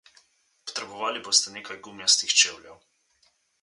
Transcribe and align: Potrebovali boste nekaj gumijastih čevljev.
Potrebovali 0.69 1.21
boste 1.29 1.53
nekaj 1.59 1.79
gumijastih 1.89 2.37
čevljev. 2.43 2.85